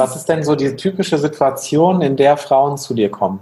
[0.00, 3.40] Was ist denn so die typische Situation, in der Frauen zu dir kommen?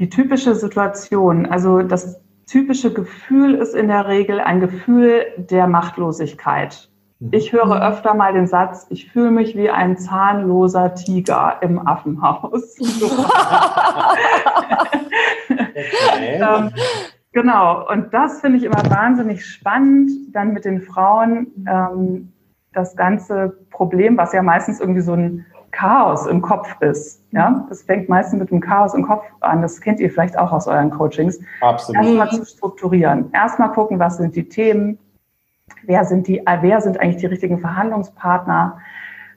[0.00, 6.88] Die typische Situation, also das typische Gefühl ist in der Regel ein Gefühl der Machtlosigkeit.
[7.20, 7.28] Mhm.
[7.30, 12.76] Ich höre öfter mal den Satz, ich fühle mich wie ein zahnloser Tiger im Affenhaus.
[15.48, 16.40] okay.
[16.40, 16.72] ähm,
[17.32, 22.32] genau, und das finde ich immer wahnsinnig spannend, dann mit den Frauen ähm,
[22.76, 27.22] das ganze Problem, was ja meistens irgendwie so ein Chaos im Kopf ist.
[27.32, 29.62] Ja, das fängt meistens mit dem Chaos im Kopf an.
[29.62, 31.40] Das kennt ihr vielleicht auch aus euren Coachings.
[31.60, 32.02] Absolut.
[32.02, 33.30] Erstmal zu strukturieren.
[33.32, 34.98] Erstmal gucken, was sind die Themen?
[35.82, 38.78] Wer sind die, wer sind eigentlich die richtigen Verhandlungspartner?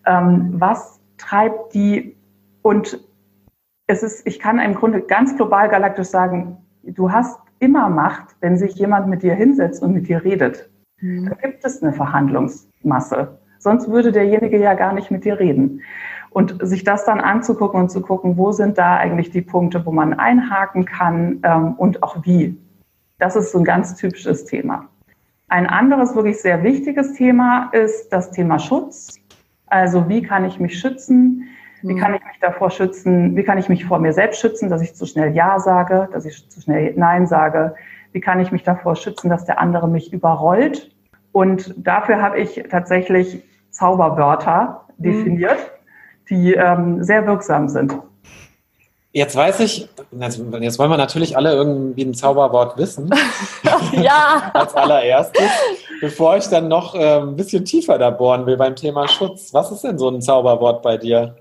[0.05, 2.16] Ähm, was treibt die?
[2.61, 2.99] Und
[3.88, 8.58] es ist, ich kann im Grunde ganz global galaktisch sagen, du hast immer Macht, wenn
[8.58, 10.69] sich jemand mit dir hinsetzt und mit dir redet.
[11.02, 11.30] Mhm.
[11.30, 13.39] Da gibt es eine Verhandlungsmasse.
[13.59, 15.81] Sonst würde derjenige ja gar nicht mit dir reden.
[16.31, 19.92] Und sich das dann anzugucken und zu gucken, wo sind da eigentlich die Punkte, wo
[19.92, 22.55] man einhaken kann ähm, und auch wie.
[23.17, 24.88] Das ist so ein ganz typisches Thema.
[25.50, 29.16] Ein anderes wirklich sehr wichtiges Thema ist das Thema Schutz.
[29.66, 31.47] Also wie kann ich mich schützen?
[31.81, 33.36] Wie kann ich mich davor schützen?
[33.36, 36.25] Wie kann ich mich vor mir selbst schützen, dass ich zu schnell Ja sage, dass
[36.25, 37.73] ich zu schnell Nein sage?
[38.11, 40.91] Wie kann ich mich davor schützen, dass der andere mich überrollt?
[41.31, 45.03] Und dafür habe ich tatsächlich Zauberwörter mhm.
[45.03, 45.59] definiert
[46.30, 47.97] die ähm, sehr wirksam sind.
[49.11, 53.09] Jetzt weiß ich, jetzt wollen wir natürlich alle irgendwie ein Zauberwort wissen.
[53.93, 54.52] ja.
[54.53, 55.49] Als allererstes.
[55.99, 59.52] Bevor ich dann noch äh, ein bisschen tiefer da bohren will beim Thema Schutz.
[59.52, 61.35] Was ist denn so ein Zauberwort bei dir?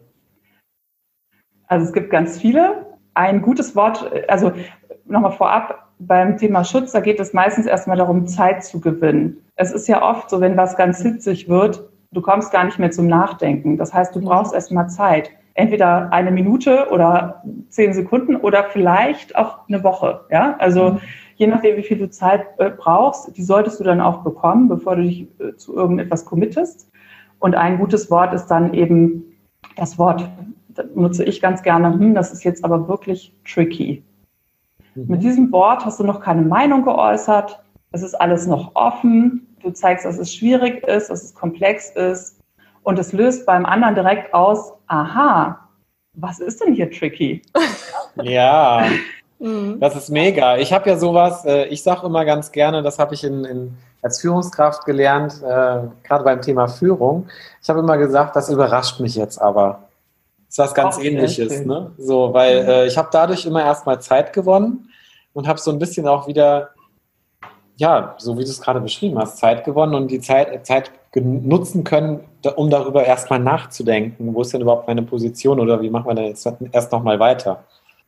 [1.66, 2.86] Also es gibt ganz viele.
[3.12, 4.52] Ein gutes Wort, also
[5.04, 9.38] nochmal vorab, beim Thema Schutz, da geht es meistens erstmal darum, Zeit zu gewinnen.
[9.56, 12.90] Es ist ja oft so, wenn was ganz hitzig wird, du kommst gar nicht mehr
[12.90, 13.76] zum Nachdenken.
[13.76, 15.30] Das heißt, du brauchst erstmal Zeit.
[15.54, 20.20] Entweder eine Minute oder zehn Sekunden oder vielleicht auch eine Woche.
[20.30, 21.00] Ja, also mhm.
[21.34, 24.94] je nachdem, wie viel du Zeit äh, brauchst, die solltest du dann auch bekommen, bevor
[24.94, 26.88] du dich äh, zu irgendetwas committest.
[27.40, 29.24] Und ein gutes Wort ist dann eben
[29.76, 30.28] das Wort,
[30.68, 34.04] das nutze ich ganz gerne, hm, das ist jetzt aber wirklich tricky.
[34.98, 35.06] Mhm.
[35.08, 37.60] Mit diesem Wort hast du noch keine Meinung geäußert.
[37.92, 39.46] Es ist alles noch offen.
[39.62, 42.38] Du zeigst, dass es schwierig ist, dass es komplex ist
[42.82, 45.58] und es löst beim anderen direkt aus, aha,
[46.14, 47.42] was ist denn hier tricky?
[48.22, 48.86] ja,
[49.38, 49.78] mhm.
[49.80, 50.56] das ist mega.
[50.56, 53.76] Ich habe ja sowas, äh, ich sage immer ganz gerne, das habe ich in, in,
[54.02, 57.26] als Führungskraft gelernt, äh, gerade beim Thema Führung.
[57.62, 59.80] Ich habe immer gesagt, das überrascht mich jetzt aber.
[60.46, 61.66] Das ist was ganz Auch ähnliches.
[61.66, 61.90] Ne?
[61.98, 62.68] So, weil mhm.
[62.68, 64.87] äh, ich habe dadurch immer erstmal Zeit gewonnen
[65.38, 66.70] und habe so ein bisschen auch wieder
[67.78, 71.84] ja, so wie du es gerade beschrieben hast, Zeit gewonnen und die Zeit, Zeit nutzen
[71.84, 72.24] können,
[72.56, 76.26] um darüber erstmal nachzudenken, wo ist denn überhaupt meine Position oder wie machen wir denn
[76.26, 77.64] jetzt erst nochmal weiter.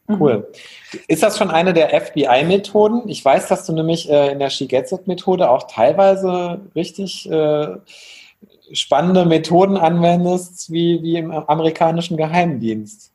[0.08, 0.20] Mhm.
[0.20, 0.36] Cool.
[0.38, 0.98] Mhm.
[1.06, 3.08] Ist das schon eine der FBI-Methoden?
[3.08, 7.76] Ich weiß, dass du nämlich äh, in der Shigetsu-Methode auch teilweise richtig äh,
[8.72, 13.09] spannende Methoden anwendest, wie, wie im amerikanischen Geheimdienst.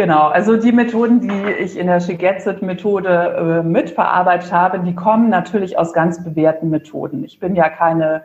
[0.00, 5.78] Genau, also die Methoden, die ich in der Shigetsu-Methode äh, mitverarbeitet habe, die kommen natürlich
[5.78, 7.22] aus ganz bewährten Methoden.
[7.22, 8.22] Ich bin ja keine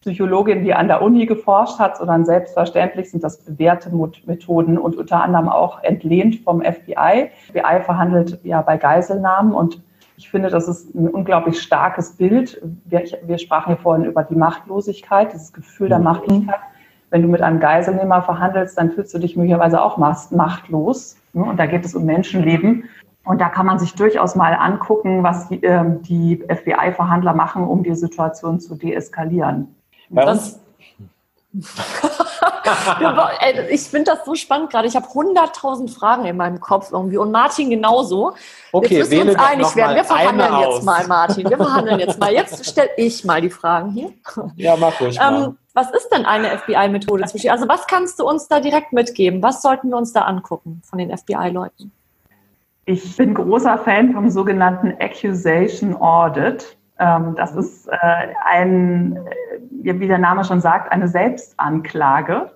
[0.00, 3.90] Psychologin, die an der Uni geforscht hat, sondern selbstverständlich sind das bewährte
[4.24, 7.30] Methoden und unter anderem auch entlehnt vom FBI.
[7.48, 9.82] FBI verhandelt ja bei Geiselnahmen und
[10.16, 12.58] ich finde, das ist ein unglaublich starkes Bild.
[12.86, 16.04] Wir, wir sprachen ja vorhin über die Machtlosigkeit, dieses Gefühl der mhm.
[16.04, 16.60] Machtlosigkeit
[17.10, 21.16] wenn du mit einem Geiselnehmer verhandelst, dann fühlst du dich möglicherweise auch machtlos.
[21.32, 21.44] Ne?
[21.44, 22.84] Und da geht es um Menschenleben.
[23.24, 27.82] Und da kann man sich durchaus mal angucken, was die, äh, die FBI-Verhandler machen, um
[27.82, 29.74] die Situation zu deeskalieren.
[30.10, 30.60] Das,
[33.70, 34.88] ich finde das so spannend gerade.
[34.88, 38.34] Ich habe 100.000 Fragen in meinem Kopf irgendwie und Martin genauso.
[38.72, 39.96] Okay, jetzt müssen wir uns einig werden.
[39.96, 41.50] Wir verhandeln jetzt mal, Martin.
[41.50, 42.32] Wir verhandeln jetzt mal.
[42.32, 44.12] Jetzt stelle ich mal die Fragen hier.
[44.56, 45.44] Ja, mach ruhig mal.
[45.44, 47.22] Ähm, was ist denn eine FBI-Methode?
[47.22, 49.42] Also was kannst du uns da direkt mitgeben?
[49.42, 51.92] Was sollten wir uns da angucken von den FBI-Leuten?
[52.84, 56.76] Ich bin großer Fan vom sogenannten Accusation Audit.
[56.98, 57.96] Ähm, das ist äh,
[58.44, 59.18] ein,
[59.70, 62.52] wie der Name schon sagt, eine Selbstanklage.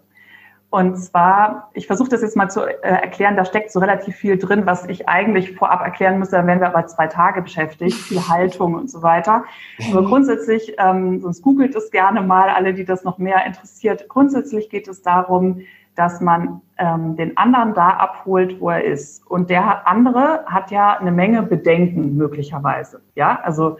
[0.73, 4.39] Und zwar, ich versuche das jetzt mal zu äh, erklären, da steckt so relativ viel
[4.39, 8.21] drin, was ich eigentlich vorab erklären müsste, dann wären wir aber zwei Tage beschäftigt, viel
[8.29, 9.45] Haltung und so weiter.
[9.91, 10.07] Aber mhm.
[10.07, 14.09] grundsätzlich, ähm, sonst googelt es gerne mal, alle, die das noch mehr interessiert.
[14.09, 15.61] Grundsätzlich geht es darum,
[15.95, 19.27] dass man ähm, den anderen da abholt, wo er ist.
[19.31, 23.03] Und der andere hat ja eine Menge Bedenken möglicherweise.
[23.15, 23.77] Ja, also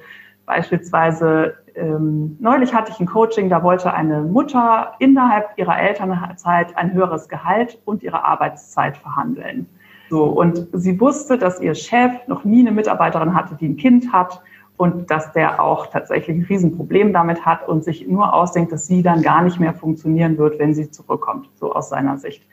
[0.47, 6.93] Beispielsweise ähm, neulich hatte ich ein Coaching, da wollte eine Mutter innerhalb ihrer Elternzeit ein
[6.93, 9.67] höheres Gehalt und ihre Arbeitszeit verhandeln.
[10.11, 14.13] So, und sie wusste, dass ihr Chef noch nie eine Mitarbeiterin hatte, die ein Kind
[14.13, 14.43] hat
[14.77, 19.03] und dass der auch tatsächlich ein Riesenproblem damit hat und sich nur ausdenkt, dass sie
[19.03, 22.47] dann gar nicht mehr funktionieren wird, wenn sie zurückkommt, so aus seiner Sicht.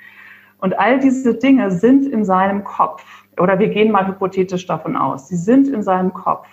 [0.60, 3.04] Und all diese Dinge sind in seinem Kopf.
[3.38, 5.30] Oder wir gehen mal hypothetisch davon aus.
[5.30, 6.48] Sie sind in seinem Kopf.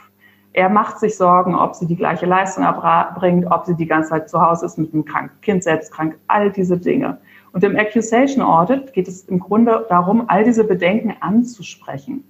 [0.56, 4.30] Er macht sich Sorgen, ob sie die gleiche Leistung erbringt, ob sie die ganze Zeit
[4.30, 7.18] zu Hause ist mit einem kranken Kind, selbst krank, all diese Dinge.
[7.52, 12.24] Und im Accusation Audit geht es im Grunde darum, all diese Bedenken anzusprechen.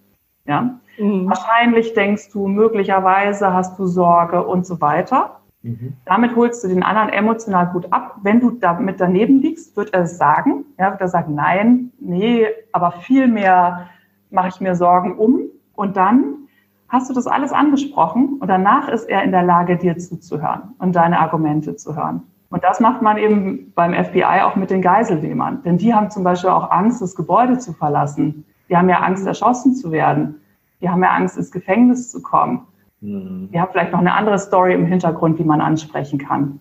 [0.44, 0.80] Ja?
[0.98, 1.28] Mhm.
[1.28, 5.38] Wahrscheinlich denkst du, möglicherweise hast du Sorge und so weiter.
[5.62, 5.92] Mhm.
[6.04, 8.16] Damit holst du den anderen emotional gut ab.
[8.24, 10.64] Wenn du damit daneben liegst, wird er es sagen.
[10.80, 13.88] Ja, wird er sagen, nein, nee, aber viel mehr
[14.30, 15.42] mache ich mir Sorgen um.
[15.76, 16.45] Und dann
[16.88, 20.94] hast du das alles angesprochen und danach ist er in der Lage, dir zuzuhören und
[20.94, 22.22] deine Argumente zu hören.
[22.48, 25.62] Und das macht man eben beim FBI auch mit den Geiselnehmern.
[25.64, 28.44] Denn die haben zum Beispiel auch Angst, das Gebäude zu verlassen.
[28.68, 30.36] Die haben ja Angst, erschossen zu werden.
[30.80, 32.66] Die haben ja Angst, ins Gefängnis zu kommen.
[33.00, 33.50] Mhm.
[33.52, 36.60] Die haben vielleicht noch eine andere Story im Hintergrund, die man ansprechen kann.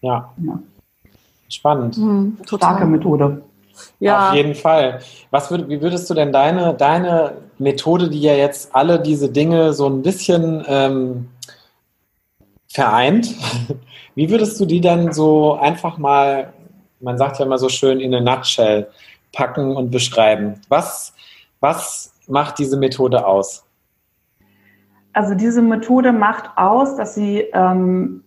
[0.00, 0.30] Ja.
[0.36, 0.58] ja.
[1.48, 1.96] Spannend.
[1.96, 3.42] Mhm, Starke Methode.
[4.00, 4.30] Ja.
[4.30, 5.00] Auf jeden Fall.
[5.30, 9.72] Was würd, wie würdest du denn deine, deine Methode, die ja jetzt alle diese Dinge
[9.72, 11.28] so ein bisschen ähm,
[12.68, 13.34] vereint,
[14.14, 16.52] wie würdest du die dann so einfach mal,
[17.00, 18.88] man sagt ja immer so schön, in eine Nutshell
[19.32, 20.60] packen und beschreiben?
[20.68, 21.14] Was,
[21.60, 23.64] was macht diese Methode aus?
[25.12, 28.24] Also diese Methode macht aus, dass sie ähm,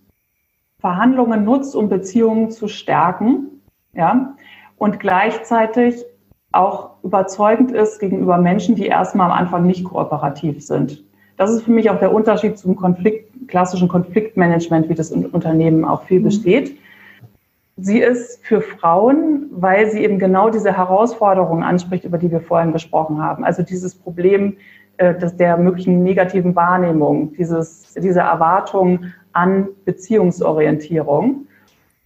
[0.80, 3.62] Verhandlungen nutzt, um Beziehungen zu stärken.
[3.94, 4.36] Ja?
[4.78, 6.06] Und gleichzeitig
[6.52, 11.04] auch überzeugend ist gegenüber Menschen, die erstmal am Anfang nicht kooperativ sind.
[11.36, 15.86] Das ist für mich auch der Unterschied zum Konflikt, klassischen Konfliktmanagement, wie das in Unternehmen
[15.86, 16.26] auch viel mhm.
[16.26, 16.78] besteht.
[17.80, 22.74] Sie ist für Frauen, weil sie eben genau diese Herausforderungen anspricht, über die wir vorhin
[22.74, 23.44] gesprochen haben.
[23.44, 24.58] Also dieses Problem
[24.98, 31.46] äh, der möglichen negativen Wahrnehmung, dieses, diese Erwartung an Beziehungsorientierung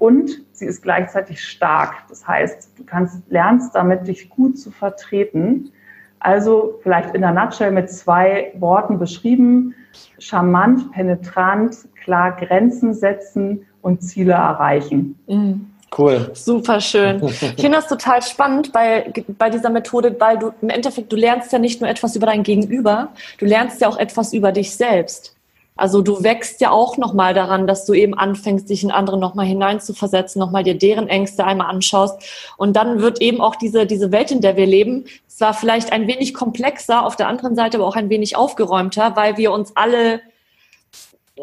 [0.01, 1.93] und sie ist gleichzeitig stark.
[2.09, 5.71] Das heißt, du kannst, lernst damit, dich gut zu vertreten.
[6.19, 9.75] Also vielleicht in der Nutshell mit zwei Worten beschrieben.
[10.17, 15.19] Charmant, penetrant, klar Grenzen setzen und Ziele erreichen.
[15.27, 15.67] Mhm.
[15.95, 16.31] Cool.
[16.33, 17.21] Super schön.
[17.23, 21.51] Ich finde das total spannend bei, bei dieser Methode, weil du im Endeffekt, du lernst
[21.51, 25.35] ja nicht nur etwas über dein Gegenüber, du lernst ja auch etwas über dich selbst.
[25.81, 29.47] Also du wächst ja auch nochmal daran, dass du eben anfängst, dich in andere nochmal
[29.47, 32.21] hineinzuversetzen, nochmal dir deren Ängste einmal anschaust.
[32.55, 36.05] Und dann wird eben auch diese, diese Welt, in der wir leben, zwar vielleicht ein
[36.05, 40.21] wenig komplexer, auf der anderen Seite aber auch ein wenig aufgeräumter, weil wir uns alle,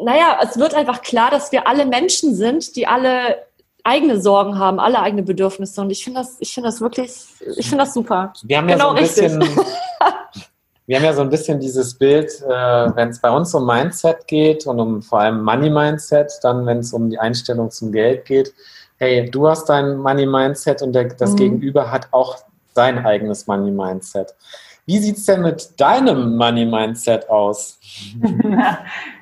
[0.01, 3.43] naja, es wird einfach klar, dass wir alle Menschen sind, die alle
[3.83, 5.81] eigene Sorgen haben, alle eigene Bedürfnisse.
[5.81, 7.11] Und ich finde das, ich finde das wirklich,
[7.57, 8.31] ich finde das super.
[8.43, 9.33] Wir haben ja genau so ein richtig.
[10.89, 14.25] wir haben ja so ein bisschen dieses Bild, äh, wenn es bei uns um Mindset
[14.25, 18.25] geht und um vor allem Money Mindset, dann wenn es um die Einstellung zum Geld
[18.25, 18.55] geht,
[18.97, 21.35] hey, du hast dein Money Mindset und der, das mhm.
[21.35, 22.39] Gegenüber hat auch
[22.73, 24.33] sein eigenes Money Mindset.
[24.87, 27.79] Wie sieht es denn mit deinem Money Mindset aus?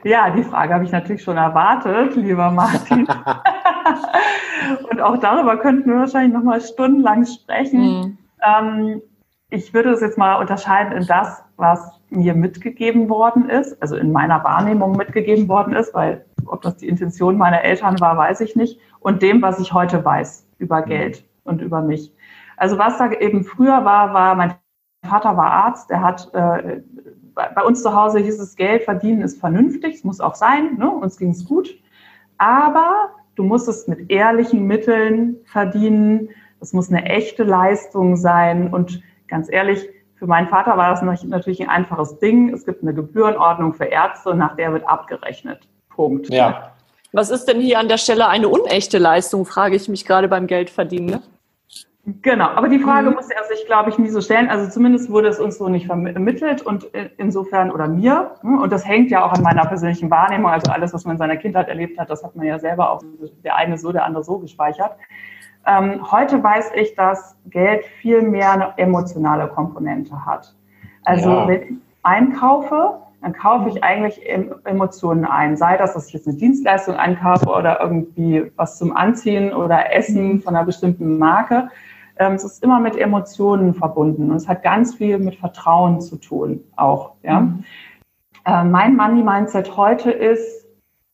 [0.05, 3.05] Ja, die Frage habe ich natürlich schon erwartet, lieber Martin.
[4.89, 7.81] und auch darüber könnten wir wahrscheinlich noch mal stundenlang sprechen.
[7.81, 8.17] Mhm.
[8.41, 9.01] Ähm,
[9.49, 14.11] ich würde es jetzt mal unterscheiden in das, was mir mitgegeben worden ist, also in
[14.11, 18.55] meiner Wahrnehmung mitgegeben worden ist, weil ob das die Intention meiner Eltern war, weiß ich
[18.55, 22.13] nicht, und dem, was ich heute weiß über Geld und über mich.
[22.55, 24.55] Also was da eben früher war, war, mein
[25.05, 26.81] Vater war Arzt, der hat, äh,
[27.33, 30.89] bei uns zu Hause hieß es, Geld verdienen ist vernünftig, es muss auch sein, ne?
[30.89, 31.69] uns ging es gut,
[32.37, 39.03] aber du musst es mit ehrlichen Mitteln verdienen, es muss eine echte Leistung sein und
[39.27, 39.87] ganz ehrlich,
[40.17, 42.53] für meinen Vater war das natürlich ein einfaches Ding.
[42.53, 45.67] Es gibt eine Gebührenordnung für Ärzte und nach der wird abgerechnet.
[45.89, 46.29] Punkt.
[46.29, 46.71] Ja.
[47.13, 50.47] Was ist denn hier an der Stelle eine unechte Leistung, frage ich mich gerade beim
[50.47, 51.09] Geldverdienen.
[51.09, 51.21] Ne?
[52.21, 53.15] Genau, aber die Frage mhm.
[53.15, 54.49] musste er sich, glaube ich, nie so stellen.
[54.49, 56.85] Also zumindest wurde es uns so nicht vermittelt und
[57.17, 58.31] insofern oder mir.
[58.41, 60.49] Hm, und das hängt ja auch an meiner persönlichen Wahrnehmung.
[60.49, 63.01] Also alles, was man in seiner Kindheit erlebt hat, das hat man ja selber auch
[63.43, 64.91] der eine so, der andere so gespeichert.
[65.67, 70.55] Ähm, heute weiß ich, dass Geld viel mehr eine emotionale Komponente hat.
[71.03, 71.47] Also ja.
[71.47, 74.21] wenn ich einkaufe, dann kaufe ich eigentlich
[74.63, 75.57] Emotionen ein.
[75.57, 80.39] Sei das, dass ich jetzt eine Dienstleistung einkaufe oder irgendwie was zum Anziehen oder Essen
[80.39, 81.69] von einer bestimmten Marke.
[82.19, 86.17] Ähm, es ist immer mit Emotionen verbunden und es hat ganz viel mit Vertrauen zu
[86.17, 87.13] tun auch.
[87.23, 87.41] Ja?
[87.41, 87.63] Mhm.
[88.45, 90.65] Äh, mein Money Mindset heute ist,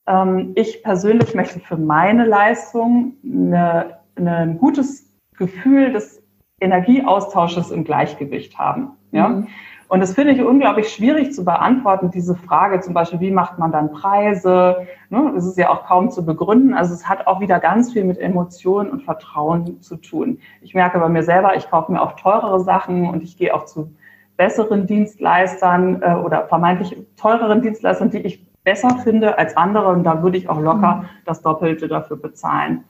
[0.06, 6.22] ähm, ich persönlich möchte für meine Leistung eine, eine, ein gutes Gefühl des
[6.60, 8.92] Energieaustausches im Gleichgewicht haben.
[9.12, 9.30] Ja?
[9.30, 9.48] Mhm.
[9.90, 13.72] Und das finde ich unglaublich schwierig zu beantworten, diese Frage zum Beispiel, wie macht man
[13.72, 14.88] dann Preise?
[15.10, 15.32] Ne?
[15.36, 16.74] Das ist ja auch kaum zu begründen.
[16.74, 20.40] Also es hat auch wieder ganz viel mit Emotionen und Vertrauen zu tun.
[20.62, 23.66] Ich merke bei mir selber, ich kaufe mir auch teurere Sachen und ich gehe auch
[23.66, 23.94] zu
[24.36, 29.90] besseren Dienstleistern äh, oder vermeintlich teureren Dienstleistern, die ich besser finde als andere.
[29.90, 31.06] Und da würde ich auch locker mhm.
[31.26, 32.84] das Doppelte dafür bezahlen.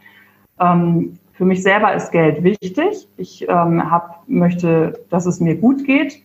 [0.60, 3.08] Ähm, für mich selber ist Geld wichtig.
[3.18, 6.22] Ich ähm, hab, möchte, dass es mir gut geht.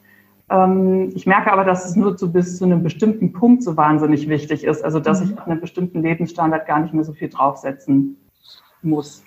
[0.50, 4.28] Ähm, ich merke aber, dass es nur zu, bis zu einem bestimmten Punkt so wahnsinnig
[4.28, 4.85] wichtig ist.
[4.85, 5.38] Also, dass ich mhm.
[5.38, 8.16] auf einen bestimmten Lebensstandard gar nicht mehr so viel draufsetzen
[8.82, 9.23] muss.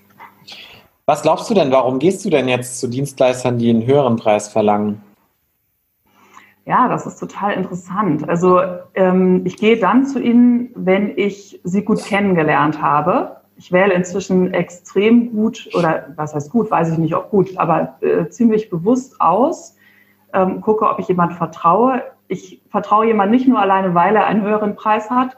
[1.06, 4.48] Was glaubst du denn, warum gehst du denn jetzt zu Dienstleistern, die einen höheren Preis
[4.48, 5.02] verlangen?
[6.66, 8.30] Ja, das ist total interessant.
[8.30, 8.62] Also
[8.94, 13.41] ähm, ich gehe dann zu Ihnen, wenn ich Sie gut kennengelernt habe.
[13.58, 17.98] Ich wähle inzwischen extrem gut, oder was heißt gut, weiß ich nicht, ob gut, aber
[18.02, 19.76] äh, ziemlich bewusst aus,
[20.34, 22.04] ähm, gucke, ob ich jemand vertraue.
[22.28, 25.36] Ich vertraue jemand nicht nur alleine, weil er einen höheren Preis hat,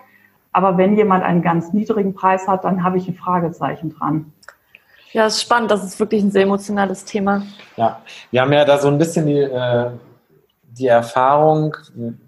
[0.52, 4.32] aber wenn jemand einen ganz niedrigen Preis hat, dann habe ich ein Fragezeichen dran.
[5.14, 5.70] Ja, es ist spannend.
[5.70, 7.44] Das ist wirklich ein sehr emotionales Thema.
[7.78, 8.02] Ja,
[8.32, 9.92] wir haben ja da so ein bisschen die, äh,
[10.72, 11.78] die Erfahrung.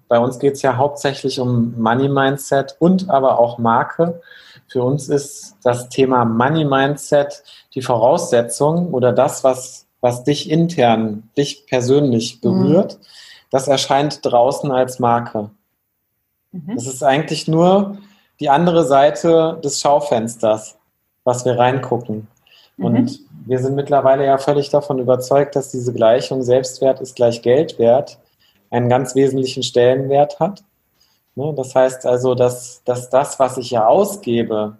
[0.08, 4.22] Bei uns geht es ja hauptsächlich um Money Mindset und aber auch Marke.
[4.68, 7.44] Für uns ist das Thema Money Mindset
[7.74, 13.06] die Voraussetzung oder das, was was dich intern, dich persönlich berührt, mhm.
[13.50, 15.50] das erscheint draußen als Marke.
[16.52, 16.76] Mhm.
[16.76, 17.98] Das ist eigentlich nur
[18.40, 20.78] die andere Seite des Schaufensters,
[21.24, 22.28] was wir reingucken.
[22.78, 22.86] Mhm.
[22.86, 28.20] Und wir sind mittlerweile ja völlig davon überzeugt, dass diese Gleichung Selbstwert ist gleich Geldwert
[28.70, 30.64] einen ganz wesentlichen Stellenwert hat.
[31.36, 34.78] Ne, das heißt also, dass, dass das, was ich ja ausgebe,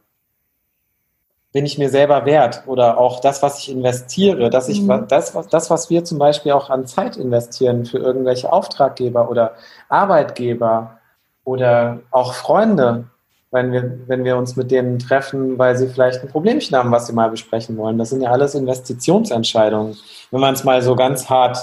[1.52, 5.06] bin ich mir selber wert oder auch das, was ich investiere, dass ich mhm.
[5.08, 9.54] das, was, das, was wir zum Beispiel auch an Zeit investieren für irgendwelche Auftraggeber oder
[9.88, 11.00] Arbeitgeber
[11.46, 13.06] oder auch Freunde,
[13.52, 17.08] wenn wir, wenn wir uns mit denen treffen, weil sie vielleicht ein Problemchen haben, was
[17.08, 17.98] sie mal besprechen wollen.
[17.98, 19.96] Das sind ja alles Investitionsentscheidungen,
[20.32, 21.58] wenn man es mal so ganz hart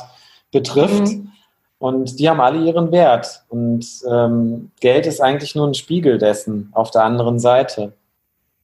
[0.52, 1.08] betrifft.
[1.08, 1.31] Mhm.
[1.82, 3.42] Und die haben alle ihren Wert.
[3.48, 7.92] Und ähm, Geld ist eigentlich nur ein Spiegel dessen auf der anderen Seite.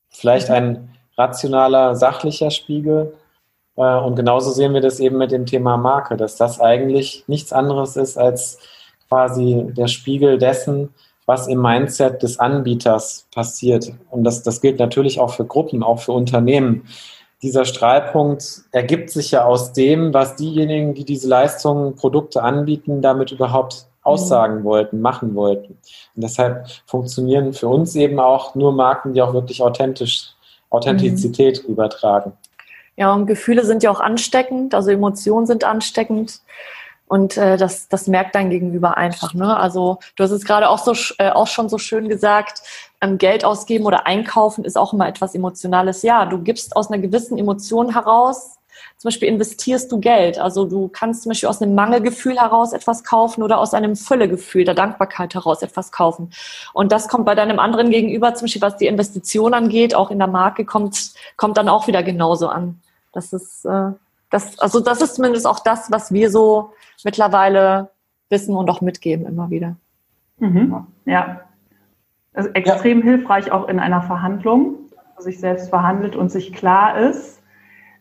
[0.08, 3.14] Vielleicht ein rationaler, sachlicher Spiegel.
[3.76, 7.52] Äh, und genauso sehen wir das eben mit dem Thema Marke, dass das eigentlich nichts
[7.52, 8.60] anderes ist als
[9.08, 10.94] quasi der Spiegel dessen,
[11.26, 13.92] was im Mindset des Anbieters passiert.
[14.10, 16.86] Und das, das gilt natürlich auch für Gruppen, auch für Unternehmen.
[17.42, 23.30] Dieser Strahlpunkt ergibt sich ja aus dem, was diejenigen, die diese Leistungen, Produkte anbieten, damit
[23.30, 25.78] überhaupt aussagen wollten, machen wollten.
[26.16, 30.34] Und deshalb funktionieren für uns eben auch nur Marken, die auch wirklich authentisch
[30.70, 31.72] Authentizität mhm.
[31.72, 32.32] übertragen.
[32.96, 36.40] Ja, und Gefühle sind ja auch ansteckend, also Emotionen sind ansteckend.
[37.08, 39.34] Und äh, das, das merkt dein Gegenüber einfach.
[39.34, 39.56] Ne?
[39.56, 42.62] Also du hast es gerade auch, so, äh, auch schon so schön gesagt,
[43.00, 46.02] ähm, Geld ausgeben oder einkaufen ist auch immer etwas Emotionales.
[46.02, 48.58] Ja, du gibst aus einer gewissen Emotion heraus
[48.98, 50.38] zum Beispiel investierst du Geld.
[50.38, 54.64] Also du kannst zum Beispiel aus einem Mangelgefühl heraus etwas kaufen oder aus einem Füllegefühl
[54.64, 56.32] der Dankbarkeit heraus etwas kaufen.
[56.72, 60.18] Und das kommt bei deinem anderen Gegenüber, zum Beispiel was die Investition angeht, auch in
[60.18, 62.80] der Marke, kommt, kommt dann auch wieder genauso an.
[63.12, 63.92] Das ist, äh,
[64.30, 66.72] das, also das ist zumindest auch das, was wir so
[67.04, 67.90] mittlerweile
[68.28, 69.76] wissen und auch mitgeben immer wieder.
[70.38, 70.86] Mhm.
[71.04, 71.42] Ja.
[72.34, 73.04] Also extrem ja.
[73.04, 74.76] hilfreich auch in einer Verhandlung,
[75.16, 77.42] wo sich selbst verhandelt und sich klar ist,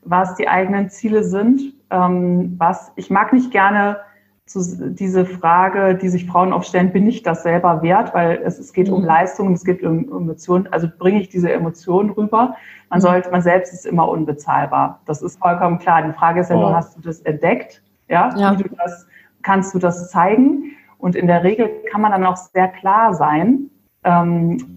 [0.03, 1.73] was die eigenen Ziele sind.
[1.89, 3.97] Ähm, was ich mag nicht gerne
[4.45, 8.13] zu, diese Frage, die sich Frauen aufstellen, bin ich das selber wert?
[8.13, 9.07] Weil es, es geht um mhm.
[9.07, 10.67] Leistung, es geht um Emotionen.
[10.71, 12.55] Also bringe ich diese Emotionen rüber?
[12.89, 13.01] Man mhm.
[13.01, 15.01] sollte, man selbst ist immer unbezahlbar.
[15.05, 16.03] Das ist vollkommen klar.
[16.03, 17.81] Die Frage ist ja nur, hast du das entdeckt?
[18.09, 18.57] Ja, ja.
[18.57, 19.07] Wie du das,
[19.43, 20.75] kannst du das zeigen?
[20.97, 23.69] Und in der Regel kann man dann auch sehr klar sein.
[24.03, 24.73] Ähm,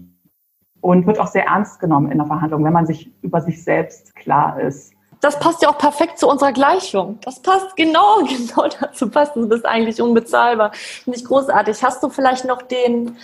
[0.81, 4.15] und wird auch sehr ernst genommen in der Verhandlung, wenn man sich über sich selbst
[4.15, 7.19] klar ist das passt ja auch perfekt zu unserer Gleichung.
[7.23, 9.35] Das passt genau, genau dazu passt.
[9.35, 10.71] Du bist eigentlich unbezahlbar.
[11.05, 11.81] Nicht großartig.
[11.83, 13.17] Hast du vielleicht noch den,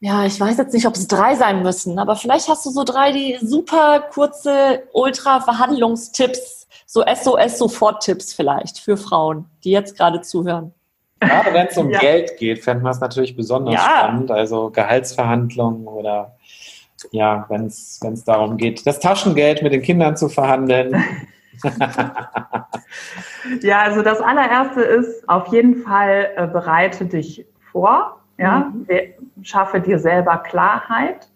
[0.00, 2.82] ja, ich weiß jetzt nicht, ob es drei sein müssen, aber vielleicht hast du so
[2.82, 10.72] drei, die super kurze Ultra-Verhandlungstipps, so SOS-Sofort-Tipps vielleicht für Frauen, die jetzt gerade zuhören.
[11.20, 12.00] Gerade wenn es um ja.
[12.00, 13.80] Geld geht, fände man es natürlich besonders ja.
[13.80, 14.30] spannend.
[14.30, 16.36] Also Gehaltsverhandlungen oder
[17.10, 21.02] ja, wenn es darum geht, das Taschengeld mit den Kindern zu verhandeln.
[23.62, 28.86] ja, also das allererste ist auf jeden Fall äh, bereite dich vor, ja, mhm.
[29.42, 31.28] schaffe dir selber Klarheit.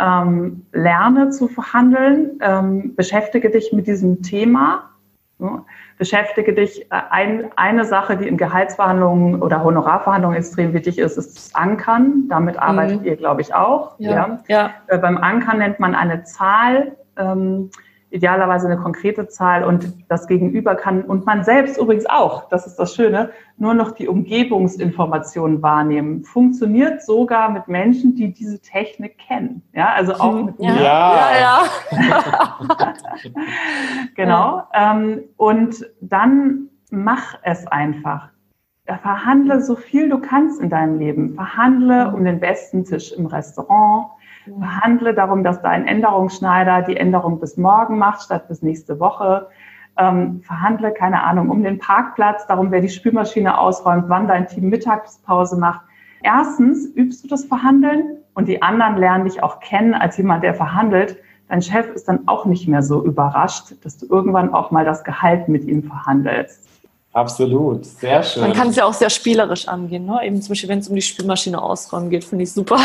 [0.00, 4.90] Ähm, lerne zu verhandeln, ähm, beschäftige dich mit diesem Thema,
[5.38, 5.64] ja,
[5.98, 6.90] beschäftige dich.
[6.90, 12.24] Äh, ein, eine Sache, die in Gehaltsverhandlungen oder Honorarverhandlungen extrem wichtig ist, ist das Ankern.
[12.28, 13.06] Damit arbeitet mhm.
[13.06, 13.94] ihr, glaube ich, auch.
[13.98, 14.10] Ja.
[14.10, 14.38] ja.
[14.48, 14.70] ja.
[14.88, 16.96] Äh, beim Ankern nennt man eine Zahl.
[17.16, 17.70] Ähm,
[18.10, 22.76] idealerweise eine konkrete Zahl und das Gegenüber kann und man selbst übrigens auch, das ist
[22.76, 26.24] das Schöne, nur noch die Umgebungsinformationen wahrnehmen.
[26.24, 29.62] Funktioniert sogar mit Menschen, die diese Technik kennen.
[29.74, 30.72] Ja, also auch mit ja.
[30.72, 30.82] mir.
[30.82, 31.62] Ja, ja.
[31.90, 32.94] ja.
[34.14, 34.62] genau.
[34.72, 34.92] Ja.
[34.92, 38.30] Ähm, und dann mach es einfach.
[38.96, 41.34] Verhandle so viel du kannst in deinem Leben.
[41.34, 44.08] Verhandle um den besten Tisch im Restaurant
[44.58, 49.48] Verhandle darum, dass dein Änderungsschneider die Änderung bis morgen macht, statt bis nächste Woche.
[49.96, 54.68] Ähm, verhandle, keine Ahnung, um den Parkplatz, darum, wer die Spülmaschine ausräumt, wann dein Team
[54.68, 55.80] Mittagspause macht.
[56.22, 60.54] Erstens übst du das Verhandeln und die anderen lernen dich auch kennen als jemand, der
[60.54, 61.18] verhandelt.
[61.48, 65.02] Dein Chef ist dann auch nicht mehr so überrascht, dass du irgendwann auch mal das
[65.02, 66.67] Gehalt mit ihm verhandelst.
[67.12, 68.42] Absolut, sehr schön.
[68.42, 70.20] Man kann es ja auch sehr spielerisch angehen, ne?
[70.24, 72.78] Eben zum Beispiel, wenn es um die Spülmaschine ausräumen geht, finde ich super.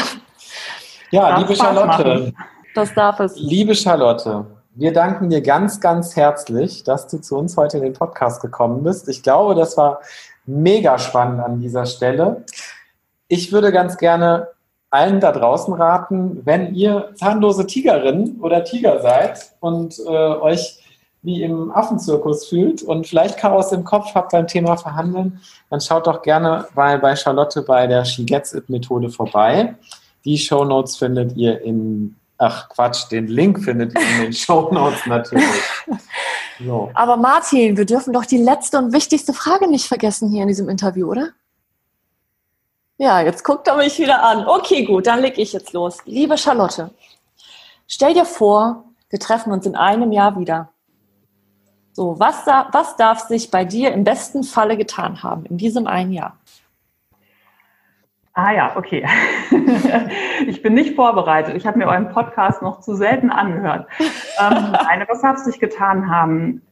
[1.12, 1.86] Ja, liebe Charlotte.
[1.86, 2.38] Machen.
[2.74, 3.36] Das darf es.
[3.38, 7.94] Liebe Charlotte, wir danken dir ganz, ganz herzlich, dass du zu uns heute in den
[7.94, 9.08] Podcast gekommen bist.
[9.10, 10.02] Ich glaube, das war
[10.46, 12.44] mega spannend an dieser Stelle.
[13.28, 14.48] Ich würde ganz gerne
[14.90, 20.83] allen da draußen raten, wenn ihr zahnlose Tigerin oder Tiger seid und äh, euch
[21.24, 26.06] wie im Affenzirkus fühlt und vielleicht Chaos im Kopf habt beim Thema Verhandeln, dann schaut
[26.06, 29.76] doch gerne mal bei Charlotte bei der She Gets It Methode vorbei.
[30.26, 34.70] Die Show Notes findet ihr in, ach Quatsch, den Link findet ihr in den Show
[34.72, 35.46] Notes natürlich.
[36.64, 36.92] So.
[36.94, 40.70] Aber Martin, wir dürfen doch die letzte und wichtigste Frage nicht vergessen hier in diesem
[40.70, 41.30] Interview, oder?
[42.98, 44.46] Ja, jetzt guckt er mich wieder an.
[44.46, 45.98] Okay, gut, dann leg ich jetzt los.
[46.06, 46.92] Liebe Charlotte,
[47.88, 50.73] stell dir vor, wir treffen uns in einem Jahr wieder.
[51.94, 56.12] So, was, was darf sich bei dir im besten Falle getan haben in diesem einen
[56.12, 56.38] Jahr?
[58.34, 59.06] Ah ja, okay.
[60.48, 61.56] ich bin nicht vorbereitet.
[61.56, 63.88] Ich habe mir euren Podcast noch zu selten angehört.
[64.00, 64.74] Ähm,
[65.08, 66.64] was darf sich getan haben?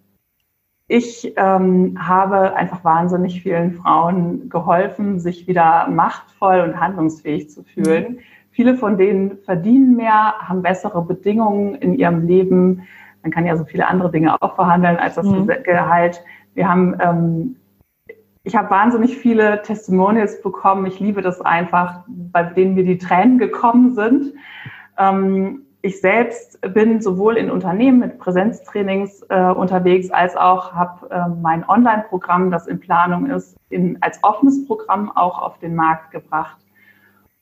[0.87, 8.13] Ich ähm, habe einfach wahnsinnig vielen Frauen geholfen, sich wieder machtvoll und handlungsfähig zu fühlen.
[8.13, 8.19] Mhm.
[8.49, 12.87] Viele von denen verdienen mehr, haben bessere Bedingungen in ihrem Leben.
[13.23, 15.47] Man kann ja so viele andere Dinge auch verhandeln als das mhm.
[15.63, 16.23] Gehalt.
[16.53, 17.55] Wir haben ähm,
[18.43, 20.85] ich habe wahnsinnig viele Testimonials bekommen.
[20.87, 24.33] Ich liebe das einfach, bei denen mir die Tränen gekommen sind.
[24.97, 31.27] Ähm, ich selbst bin sowohl in Unternehmen mit Präsenztrainings äh, unterwegs, als auch habe äh,
[31.41, 36.57] mein Online-Programm, das in Planung ist, in, als offenes Programm auch auf den Markt gebracht.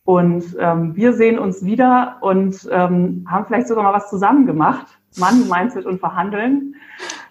[0.10, 4.88] Und ähm, wir sehen uns wieder und ähm, haben vielleicht sogar mal was zusammen gemacht.
[5.18, 6.74] Mann, Mindset und Verhandeln.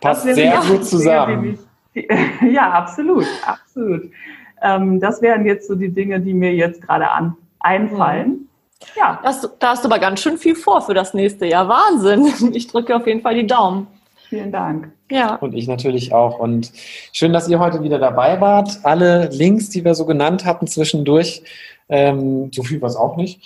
[0.01, 1.59] Passt sehr gut zusammen.
[2.41, 4.09] Ja, absolut, absolut.
[4.62, 8.29] Ähm, das wären jetzt so die Dinge, die mir jetzt gerade an, einfallen.
[8.29, 8.49] Mhm.
[8.95, 9.19] Ja.
[9.25, 11.69] Das, da hast du aber ganz schön viel vor für das nächste Jahr.
[11.69, 12.53] Wahnsinn.
[12.55, 13.88] Ich drücke auf jeden Fall die Daumen.
[14.29, 14.93] Vielen Dank.
[15.11, 15.37] Ja.
[15.37, 16.38] Und ich natürlich auch.
[16.38, 16.71] Und
[17.12, 18.81] schön, dass ihr heute wieder dabei wart.
[18.83, 21.43] Alle Links, die wir so genannt hatten zwischendurch,
[21.88, 23.41] ähm, so viel war es auch nicht,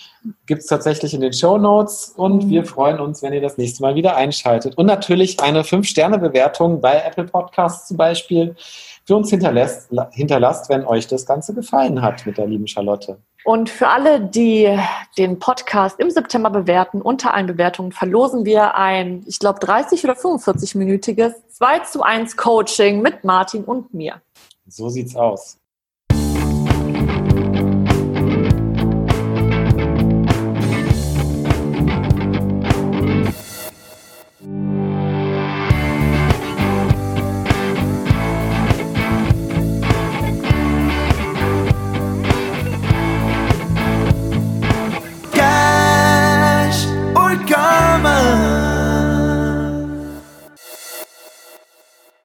[0.46, 2.12] gibt es tatsächlich in den Show Notes.
[2.16, 2.50] Und mhm.
[2.50, 4.76] wir freuen uns, wenn ihr das nächste Mal wieder einschaltet.
[4.76, 8.56] Und natürlich eine 5-Sterne-Bewertung bei Apple Podcasts zum Beispiel
[9.04, 13.18] für uns hinterlässt, hinterlasst, wenn euch das Ganze gefallen hat mit der lieben Charlotte.
[13.44, 14.78] Und für alle, die
[15.18, 20.14] den Podcast im September bewerten, unter allen Bewertungen verlosen wir ein, ich glaube, 30 oder
[20.14, 24.22] 45-minütiges 2 zu 1 Coaching mit Martin und mir.
[24.68, 25.58] So sieht's aus.